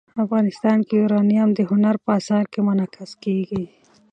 [0.23, 3.63] افغانستان کې یورانیم د هنر په اثار کې منعکس کېږي.